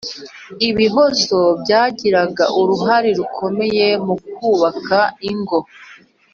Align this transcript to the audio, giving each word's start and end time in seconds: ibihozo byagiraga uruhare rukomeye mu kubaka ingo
ibihozo 0.69 1.39
byagiraga 1.61 2.45
uruhare 2.61 3.09
rukomeye 3.19 3.87
mu 4.05 4.15
kubaka 4.35 4.99
ingo 5.29 5.59